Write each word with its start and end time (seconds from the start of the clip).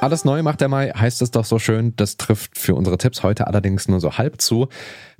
Alles 0.00 0.24
neu 0.24 0.44
macht 0.44 0.60
der 0.60 0.68
Mai, 0.68 0.90
heißt 0.90 1.22
es 1.22 1.32
doch 1.32 1.44
so 1.44 1.58
schön. 1.58 1.94
Das 1.96 2.16
trifft 2.16 2.56
für 2.56 2.76
unsere 2.76 2.98
Tipps 2.98 3.24
heute 3.24 3.48
allerdings 3.48 3.88
nur 3.88 3.98
so 3.98 4.16
halb 4.16 4.40
zu. 4.40 4.68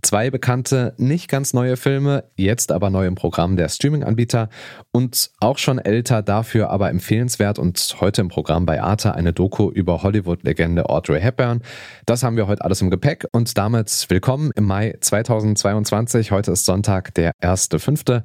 Zwei 0.03 0.31
bekannte, 0.31 0.95
nicht 0.99 1.29
ganz 1.29 1.53
neue 1.53 1.77
Filme, 1.77 2.25
jetzt 2.37 2.71
aber 2.71 2.89
neu 2.89 3.05
im 3.07 3.17
Programm 3.17 3.57
der 3.57 3.69
Streaming-Anbieter 3.69 4.49
und 4.93 5.33
auch 5.41 5.59
schon 5.59 5.81
älter, 5.81 6.23
dafür 6.23 6.71
aber 6.71 6.91
empfehlenswert 6.91 7.59
und 7.59 7.97
heute 8.01 8.21
im 8.21 8.29
Programm 8.29 8.67
bei 8.67 8.81
Arte 8.81 9.17
eine 9.17 9.33
Doku 9.33 9.69
über 9.69 10.05
Hollywood-Legende 10.05 10.89
Audrey 10.89 11.21
Hepburn. 11.21 11.61
Das 12.07 12.23
haben 12.23 12.37
wir 12.37 12.47
heute 12.47 12.65
alles 12.65 12.81
im 12.81 12.89
Gepäck 12.89 13.27
und 13.33 13.59
damit 13.59 14.07
willkommen 14.09 14.53
im 14.55 14.65
Mai 14.65 14.97
2022. 15.01 16.31
Heute 16.31 16.53
ist 16.53 16.65
Sonntag, 16.67 17.13
der 17.15 17.33
1.5. 17.43 18.23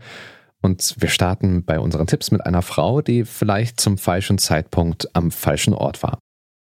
Und 0.62 0.96
wir 1.00 1.10
starten 1.10 1.66
bei 1.66 1.80
unseren 1.80 2.06
Tipps 2.06 2.30
mit 2.30 2.46
einer 2.46 2.62
Frau, 2.62 3.02
die 3.02 3.26
vielleicht 3.26 3.82
zum 3.82 3.98
falschen 3.98 4.38
Zeitpunkt 4.38 5.14
am 5.14 5.32
falschen 5.32 5.74
Ort 5.74 6.04
war. 6.04 6.20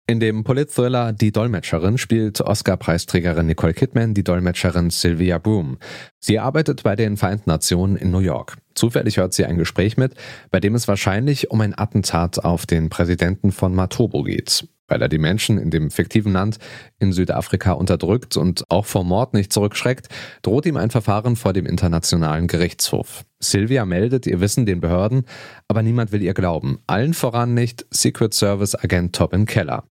In 0.10 0.20
dem 0.20 0.44
Polit-Thriller 0.44 1.14
Die 1.14 1.32
Dolmetscherin 1.32 2.00
spielt 2.00 2.42
Oscar-Preisträgerin 2.42 3.46
Nicole 3.46 3.76
Kidman 3.76 4.16
die 4.16 4.24
Dolmetscherin 4.24 4.90
Sylvia 4.90 5.38
Broom. 5.38 5.78
Sie 6.18 6.40
arbeitet 6.40 6.82
bei 6.82 6.96
den 6.96 7.16
Vereinten 7.16 7.52
Nationen 7.52 7.96
in 7.96 8.10
New 8.10 8.18
York. 8.18 8.58
Zufällig 8.74 9.18
hört 9.18 9.36
sie 9.36 9.46
ein 9.46 9.60
Gespräch 9.60 9.98
mit, 9.98 10.16
bei 10.50 10.60
dem 10.60 10.74
es 10.74 10.88
wahrscheinlich 10.88 11.52
um 11.52 11.62
ein 11.62 11.78
Attentat 11.78 12.44
auf 12.44 12.66
den 12.66 12.90
Präsidenten 12.90 13.52
von 13.52 13.76
Matobo 13.76 14.24
geht. 14.24 14.68
Weil 14.90 15.02
er 15.02 15.08
die 15.08 15.18
Menschen 15.18 15.58
in 15.58 15.70
dem 15.70 15.92
fiktiven 15.92 16.34
Land 16.34 16.58
in 17.00 17.14
Südafrika 17.14 17.72
unterdrückt 17.72 18.36
und 18.36 18.64
auch 18.70 18.86
vor 18.86 19.04
Mord 19.04 19.34
nicht 19.34 19.54
zurückschreckt, 19.54 20.10
droht 20.42 20.66
ihm 20.66 20.78
ein 20.78 20.90
Verfahren 20.90 21.36
vor 21.36 21.54
dem 21.54 21.66
Internationalen 21.66 22.48
Gerichtshof. 22.48 23.24
Sylvia 23.40 23.86
meldet 23.86 24.28
ihr 24.28 24.42
Wissen 24.42 24.66
den 24.66 24.82
Behörden, 24.82 25.24
aber 25.68 25.82
niemand 25.82 26.12
will 26.12 26.22
ihr 26.22 26.34
glauben. 26.34 26.80
Allen 26.88 27.14
voran 27.14 27.54
nicht 27.54 27.86
Secret 27.92 28.34
Service 28.34 28.76
Agent 28.76 29.16
Tobin 29.16 29.46
Keller. 29.46 29.86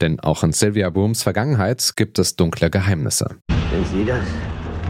Denn 0.00 0.20
auch 0.20 0.42
in 0.42 0.52
Sylvia 0.52 0.88
Booms 0.90 1.22
Vergangenheit 1.22 1.92
gibt 1.96 2.18
es 2.18 2.36
dunkle 2.36 2.70
Geheimnisse. 2.70 3.36
Sind 3.70 3.86
Sie 3.88 4.04
das? 4.04 4.24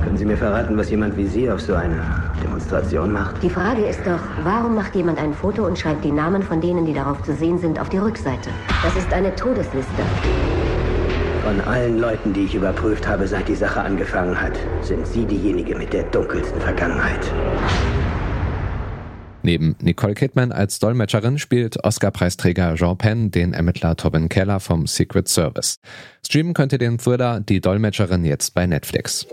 Können 0.02 0.16
Sie 0.16 0.24
mir 0.24 0.36
verraten, 0.36 0.76
was 0.76 0.90
jemand 0.90 1.16
wie 1.16 1.26
Sie 1.26 1.50
auf 1.50 1.60
so 1.60 1.74
eine 1.74 2.00
Demonstration 2.42 3.12
macht? 3.12 3.42
Die 3.42 3.50
Frage 3.50 3.86
ist 3.86 4.00
doch, 4.06 4.20
warum 4.42 4.74
macht 4.74 4.94
jemand 4.94 5.18
ein 5.18 5.32
Foto 5.32 5.66
und 5.66 5.78
schreibt 5.78 6.04
die 6.04 6.12
Namen 6.12 6.42
von 6.42 6.60
denen, 6.60 6.86
die 6.86 6.92
darauf 6.92 7.22
zu 7.22 7.34
sehen 7.34 7.58
sind, 7.58 7.80
auf 7.80 7.88
die 7.88 7.98
Rückseite? 7.98 8.50
Das 8.82 8.96
ist 8.96 9.12
eine 9.12 9.34
Todesliste. 9.34 10.02
Von 11.44 11.60
allen 11.60 11.98
Leuten, 11.98 12.32
die 12.32 12.44
ich 12.44 12.54
überprüft 12.54 13.06
habe, 13.06 13.28
seit 13.28 13.48
die 13.48 13.54
Sache 13.54 13.80
angefangen 13.80 14.40
hat, 14.40 14.58
sind 14.82 15.06
Sie 15.06 15.24
diejenige 15.26 15.76
mit 15.76 15.92
der 15.92 16.04
dunkelsten 16.04 16.60
Vergangenheit. 16.60 17.30
Neben 19.42 19.76
Nicole 19.82 20.14
Kidman 20.14 20.52
als 20.52 20.78
Dolmetscherin 20.78 21.38
spielt 21.38 21.84
Oscar-Preisträger 21.84 22.76
Jean 22.76 22.96
Penn 22.96 23.30
den 23.30 23.52
Ermittler 23.52 23.94
Tobin 23.94 24.30
Keller 24.30 24.58
vom 24.58 24.86
Secret 24.86 25.28
Service. 25.28 25.80
Streamen 26.26 26.54
könnt 26.54 26.72
ihr 26.72 26.78
den 26.78 26.96
Thriller 26.96 27.40
Die 27.40 27.60
Dolmetscherin 27.60 28.24
jetzt 28.24 28.54
bei 28.54 28.66
Netflix. 28.66 29.26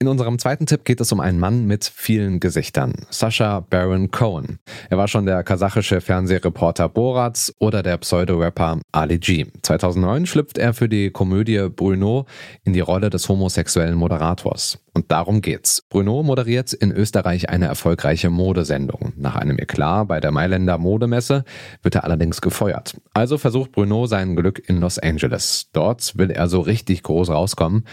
In 0.00 0.06
unserem 0.06 0.38
zweiten 0.38 0.66
Tipp 0.66 0.84
geht 0.84 1.00
es 1.00 1.10
um 1.10 1.18
einen 1.18 1.40
Mann 1.40 1.66
mit 1.66 1.84
vielen 1.84 2.38
Gesichtern, 2.38 2.92
Sascha 3.10 3.58
Baron 3.68 4.12
Cohen. 4.12 4.60
Er 4.90 4.96
war 4.96 5.08
schon 5.08 5.26
der 5.26 5.42
kasachische 5.42 6.00
Fernsehreporter 6.00 6.88
Boratz 6.88 7.52
oder 7.58 7.82
der 7.82 7.96
Pseudo-Rapper 7.96 8.78
Ali 8.92 9.18
G. 9.18 9.46
2009 9.62 10.26
schlüpft 10.26 10.56
er 10.56 10.72
für 10.72 10.88
die 10.88 11.10
Komödie 11.10 11.68
Bruno 11.68 12.26
in 12.62 12.74
die 12.74 12.80
Rolle 12.80 13.10
des 13.10 13.28
homosexuellen 13.28 13.96
Moderators. 13.96 14.78
Und 14.98 15.12
darum 15.12 15.42
geht's. 15.42 15.84
Bruno 15.90 16.24
moderiert 16.24 16.72
in 16.72 16.90
Österreich 16.90 17.50
eine 17.50 17.66
erfolgreiche 17.66 18.30
Modesendung. 18.30 19.12
Nach 19.14 19.36
einem 19.36 19.56
Eklat 19.56 20.08
bei 20.08 20.18
der 20.18 20.32
Mailänder 20.32 20.76
Modemesse 20.76 21.44
wird 21.84 21.94
er 21.94 22.02
allerdings 22.02 22.40
gefeuert. 22.40 22.96
Also 23.14 23.38
versucht 23.38 23.70
Bruno 23.70 24.06
sein 24.06 24.34
Glück 24.34 24.60
in 24.68 24.80
Los 24.80 24.98
Angeles. 24.98 25.68
Dort 25.72 26.18
will 26.18 26.32
er 26.32 26.48
so 26.48 26.58
richtig 26.62 27.04
groß 27.04 27.30
rauskommen. 27.30 27.84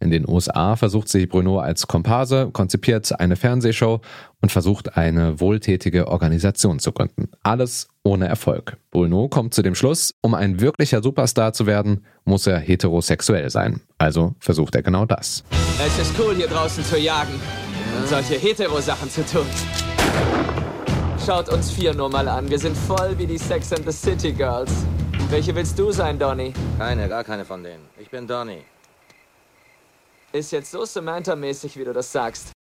In 0.00 0.10
den 0.10 0.26
USA 0.26 0.76
versucht 0.76 1.10
sich 1.10 1.28
Bruno 1.28 1.58
als 1.58 1.86
Komparse, 1.86 2.48
konzipiert 2.50 3.20
eine 3.20 3.36
Fernsehshow 3.36 4.00
und 4.40 4.50
versucht 4.50 4.96
eine 4.96 5.40
wohltätige 5.40 6.08
Organisation 6.08 6.78
zu 6.78 6.92
gründen. 6.92 7.28
Alles 7.42 7.88
ohne 8.04 8.26
Erfolg. 8.26 8.78
Bruno 8.90 9.28
kommt 9.28 9.52
zu 9.52 9.62
dem 9.62 9.74
Schluss, 9.74 10.14
um 10.22 10.34
ein 10.34 10.60
wirklicher 10.60 11.02
Superstar 11.02 11.52
zu 11.52 11.66
werden, 11.66 12.04
muss 12.24 12.46
er 12.46 12.58
heterosexuell 12.58 13.50
sein. 13.50 13.80
Also 14.04 14.34
versucht 14.38 14.74
er 14.74 14.82
genau 14.82 15.06
das. 15.06 15.42
Es 15.82 15.98
ist 15.98 16.12
cool, 16.18 16.34
hier 16.34 16.46
draußen 16.46 16.84
zu 16.84 16.98
jagen 16.98 17.40
und 17.98 18.06
solche 18.06 18.34
Hetero-Sachen 18.34 19.08
zu 19.08 19.24
tun. 19.24 19.46
Schaut 21.24 21.48
uns 21.48 21.70
vier 21.70 21.94
nur 21.94 22.10
mal 22.10 22.28
an. 22.28 22.50
Wir 22.50 22.58
sind 22.58 22.76
voll 22.76 23.16
wie 23.16 23.26
die 23.26 23.38
Sex 23.38 23.72
and 23.72 23.90
the 23.90 23.92
City 23.92 24.30
Girls. 24.30 24.70
Welche 25.30 25.54
willst 25.54 25.78
du 25.78 25.90
sein, 25.90 26.18
Donny? 26.18 26.52
Keine, 26.76 27.08
gar 27.08 27.24
keine 27.24 27.46
von 27.46 27.64
denen. 27.64 27.88
Ich 27.98 28.10
bin 28.10 28.26
Donny. 28.26 28.58
Ist 30.32 30.52
jetzt 30.52 30.70
so 30.70 30.84
Samantha-mäßig, 30.84 31.74
wie 31.78 31.84
du 31.84 31.94
das 31.94 32.12
sagst. 32.12 32.52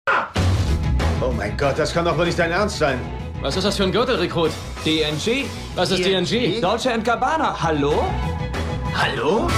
Oh 1.20 1.34
mein 1.36 1.58
Gott, 1.58 1.78
das 1.78 1.94
kann 1.94 2.06
doch 2.06 2.18
wohl 2.18 2.26
nicht 2.26 2.40
dein 2.40 2.52
Ernst 2.52 2.78
sein. 2.78 3.02
Was 3.42 3.58
ist 3.58 3.66
das 3.66 3.76
für 3.76 3.84
ein 3.84 3.92
Gürtelrekrut? 3.92 4.52
DNG? 4.86 5.44
Was 5.76 5.92
ist 5.92 6.06
DNG? 6.06 6.62
Dolce 6.62 6.98
Gabbana. 7.04 7.62
Hallo? 7.62 8.06
Hallo? 8.96 9.50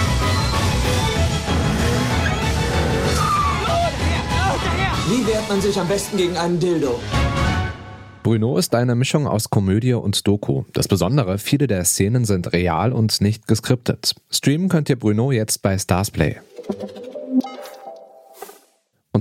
Wehrt 5.46 5.50
man 5.50 5.62
sich 5.62 5.80
am 5.80 5.88
besten 5.88 6.18
gegen 6.18 6.38
einen 6.38 6.60
Dildo? 6.60 7.00
Bruno 8.24 8.58
ist 8.58 8.74
eine 8.74 8.96
Mischung 8.96 9.28
aus 9.28 9.52
Komödie 9.52 9.94
und 9.94 10.26
Doku. 10.26 10.64
Das 10.74 10.88
Besondere, 10.88 11.38
viele 11.38 11.68
der 11.68 11.86
Szenen 11.86 12.26
sind 12.26 12.52
real 12.52 12.92
und 12.92 13.22
nicht 13.22 13.48
geskriptet. 13.48 14.16
Streamen 14.32 14.70
könnt 14.70 14.90
ihr 14.90 14.98
Bruno 14.98 15.32
jetzt 15.32 15.62
bei 15.62 15.78
Starsplay. 15.78 16.38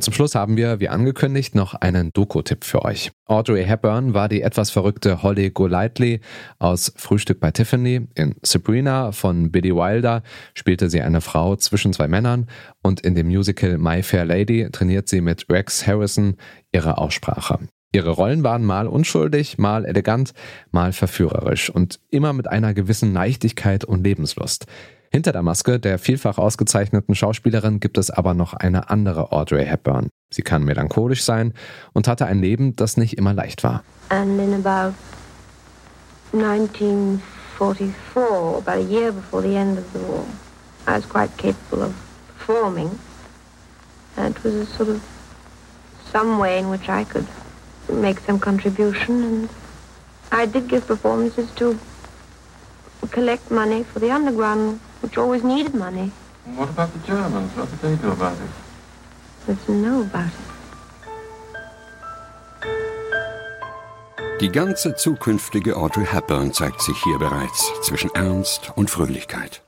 Zum 0.04 0.12
Schluss 0.12 0.34
haben 0.34 0.58
wir, 0.58 0.80
wie 0.80 0.90
angekündigt, 0.90 1.54
noch 1.54 1.72
einen 1.72 2.10
Doku-Tipp 2.12 2.64
für 2.64 2.84
euch. 2.84 3.12
Audrey 3.24 3.64
Hepburn 3.64 4.12
war 4.12 4.28
die 4.28 4.42
etwas 4.42 4.68
verrückte 4.68 5.22
Holly 5.22 5.48
Golightly 5.48 6.20
aus 6.58 6.92
Frühstück 6.94 7.40
bei 7.40 7.52
Tiffany. 7.52 8.06
In 8.14 8.34
Sabrina 8.42 9.12
von 9.12 9.50
Billy 9.50 9.74
Wilder 9.74 10.22
spielte 10.52 10.90
sie 10.90 11.00
eine 11.00 11.22
Frau 11.22 11.56
zwischen 11.56 11.94
zwei 11.94 12.06
Männern 12.06 12.48
und 12.82 13.00
in 13.00 13.14
dem 13.14 13.28
Musical 13.28 13.78
My 13.78 14.02
Fair 14.02 14.26
Lady 14.26 14.68
trainiert 14.70 15.08
sie 15.08 15.22
mit 15.22 15.48
Rex 15.48 15.86
Harrison 15.86 16.36
ihre 16.70 16.98
Aussprache. 16.98 17.60
Ihre 17.94 18.10
Rollen 18.10 18.42
waren 18.42 18.62
mal 18.62 18.86
unschuldig, 18.86 19.56
mal 19.56 19.86
elegant, 19.86 20.34
mal 20.70 20.92
verführerisch 20.92 21.70
und 21.70 21.98
immer 22.10 22.34
mit 22.34 22.46
einer 22.46 22.74
gewissen 22.74 23.14
Leichtigkeit 23.14 23.84
und 23.84 24.04
Lebenslust. 24.04 24.66
Hinter 25.14 25.30
der 25.30 25.42
Maske 25.42 25.78
der 25.78 26.00
vielfach 26.00 26.38
ausgezeichneten 26.38 27.14
Schauspielerin 27.14 27.78
gibt 27.78 27.98
es 27.98 28.10
aber 28.10 28.34
noch 28.34 28.52
eine 28.52 28.90
andere 28.90 29.30
Audrey 29.30 29.64
Hepburn. 29.64 30.08
Sie 30.34 30.42
kann 30.42 30.64
melancholisch 30.64 31.22
sein 31.22 31.54
und 31.92 32.08
hatte 32.08 32.26
ein 32.26 32.40
Leben, 32.40 32.74
das 32.74 32.96
nicht 32.96 33.16
immer 33.16 33.32
leicht 33.32 33.62
war. 33.62 33.84
And 34.08 34.40
in 34.40 34.54
about 34.54 34.92
1944, 36.32 38.58
about 38.58 38.72
a 38.72 38.80
year 38.80 39.12
before 39.12 39.40
the 39.40 39.54
end 39.54 39.78
of 39.78 39.84
the 39.92 40.00
war, 40.00 40.24
I 40.88 40.96
was 40.96 41.08
quite 41.08 41.30
capable 41.38 41.84
of 41.84 41.92
performing. 42.36 42.90
It 44.16 44.34
was 44.42 44.52
a 44.52 44.66
sort 44.66 44.88
of 44.88 45.00
some 46.12 46.40
way 46.40 46.58
in 46.58 46.72
which 46.72 46.88
I 46.88 47.04
could 47.04 47.28
make 47.88 48.18
some 48.26 48.40
contribution. 48.40 49.22
And 49.22 49.48
I 50.32 50.46
did 50.46 50.68
give 50.68 50.88
performances 50.88 51.52
to 51.54 51.78
collect 53.12 53.52
money 53.52 53.84
for 53.84 54.00
the 54.00 54.10
underground, 54.10 54.80
which 55.04 55.18
always 55.18 55.44
needed 55.44 55.74
money. 55.74 56.10
What 56.56 56.70
about 56.70 56.88
the 56.94 57.06
Germans? 57.06 57.50
What 57.56 57.68
did 57.70 57.80
they 57.80 57.96
do 57.96 58.10
about 58.10 58.36
it? 58.40 58.50
Let's 59.46 59.66
know 59.66 60.02
about 60.02 60.28
it. 60.28 60.54
Die 64.40 64.50
ganze 64.50 64.94
zukünftige 64.96 65.76
Audrey 65.76 66.06
Hepburn 66.06 66.52
zeigt 66.52 66.82
sich 66.82 66.96
hier 67.02 67.18
bereits 67.18 67.70
zwischen 67.82 68.10
Ernst 68.14 68.72
und 68.74 68.90
Fröhlichkeit. 68.90 69.62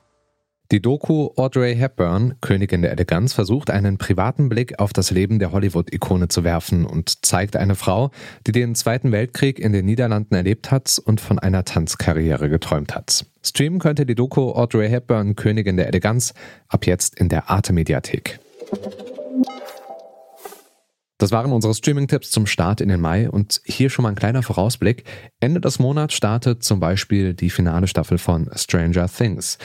Die 0.71 0.81
Doku 0.81 1.29
Audrey 1.37 1.77
Hepburn, 1.77 2.35
Königin 2.41 2.81
der 2.81 2.91
Eleganz, 2.91 3.31
versucht 3.31 3.69
einen 3.69 3.97
privaten 3.97 4.49
Blick 4.49 4.79
auf 4.79 4.91
das 4.91 5.11
Leben 5.11 5.39
der 5.39 5.53
Hollywood-Ikone 5.53 6.27
zu 6.27 6.43
werfen 6.43 6.85
und 6.85 7.25
zeigt 7.25 7.55
eine 7.55 7.75
Frau, 7.75 8.11
die 8.45 8.51
den 8.51 8.75
Zweiten 8.75 9.13
Weltkrieg 9.13 9.59
in 9.59 9.71
den 9.71 9.85
Niederlanden 9.85 10.35
erlebt 10.35 10.69
hat 10.69 10.99
und 11.05 11.21
von 11.21 11.39
einer 11.39 11.63
Tanzkarriere 11.63 12.49
geträumt 12.49 12.93
hat. 12.93 13.25
Streamen 13.47 13.79
könnte 13.79 14.05
die 14.05 14.15
Doku 14.15 14.51
Audrey 14.51 14.89
Hepburn, 14.89 15.35
Königin 15.35 15.77
der 15.77 15.87
Eleganz, 15.87 16.33
ab 16.67 16.85
jetzt 16.85 17.19
in 17.19 17.29
der 17.29 17.49
Arte-Mediathek. 17.49 18.39
Das 21.19 21.31
waren 21.31 21.51
unsere 21.51 21.73
Streaming-Tipps 21.73 22.29
zum 22.29 22.45
Start 22.45 22.79
in 22.79 22.89
den 22.89 23.01
Mai 23.01 23.29
und 23.29 23.61
hier 23.65 23.89
schon 23.89 24.03
mal 24.03 24.09
ein 24.09 24.15
kleiner 24.15 24.43
Vorausblick. 24.43 25.03
Ende 25.39 25.59
des 25.59 25.79
Monats 25.79 26.13
startet 26.13 26.63
zum 26.63 26.79
Beispiel 26.79 27.33
die 27.33 27.49
finale 27.49 27.87
Staffel 27.87 28.19
von 28.19 28.49
Stranger 28.53 29.07
Things. 29.07 29.57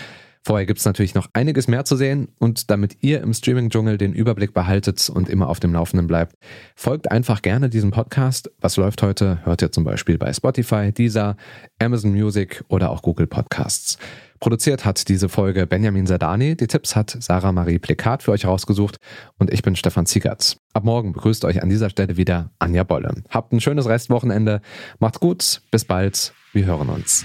Vorher 0.44 0.66
gibt 0.66 0.80
es 0.80 0.84
natürlich 0.84 1.14
noch 1.14 1.28
einiges 1.34 1.68
mehr 1.68 1.84
zu 1.84 1.94
sehen 1.94 2.28
und 2.40 2.70
damit 2.70 2.96
ihr 3.00 3.20
im 3.20 3.32
Streaming-Dschungel 3.32 3.96
den 3.96 4.12
Überblick 4.12 4.52
behaltet 4.52 5.08
und 5.08 5.28
immer 5.28 5.48
auf 5.48 5.60
dem 5.60 5.72
Laufenden 5.72 6.08
bleibt, 6.08 6.34
folgt 6.74 7.10
einfach 7.12 7.42
gerne 7.42 7.70
diesem 7.70 7.92
Podcast. 7.92 8.50
Was 8.60 8.76
läuft 8.76 9.02
heute, 9.02 9.38
hört 9.44 9.62
ihr 9.62 9.70
zum 9.70 9.84
Beispiel 9.84 10.18
bei 10.18 10.32
Spotify, 10.32 10.90
Deezer, 10.90 11.36
Amazon 11.80 12.12
Music 12.12 12.64
oder 12.68 12.90
auch 12.90 13.02
Google 13.02 13.28
Podcasts. 13.28 13.98
Produziert 14.40 14.84
hat 14.84 15.08
diese 15.08 15.28
Folge 15.28 15.68
Benjamin 15.68 16.08
Sadani. 16.08 16.56
Die 16.56 16.66
Tipps 16.66 16.96
hat 16.96 17.16
Sarah 17.20 17.52
Marie 17.52 17.78
Plekat 17.78 18.24
für 18.24 18.32
euch 18.32 18.44
rausgesucht 18.44 18.96
und 19.38 19.52
ich 19.52 19.62
bin 19.62 19.76
Stefan 19.76 20.06
Ziegertz. 20.06 20.56
Ab 20.72 20.82
morgen 20.82 21.12
begrüßt 21.12 21.44
euch 21.44 21.62
an 21.62 21.68
dieser 21.68 21.90
Stelle 21.90 22.16
wieder 22.16 22.50
Anja 22.58 22.82
Bolle. 22.82 23.22
Habt 23.30 23.52
ein 23.52 23.60
schönes 23.60 23.86
Restwochenende. 23.86 24.60
Macht's 24.98 25.20
gut. 25.20 25.62
Bis 25.70 25.84
bald. 25.84 26.34
Wir 26.52 26.66
hören 26.66 26.88
uns. 26.88 27.24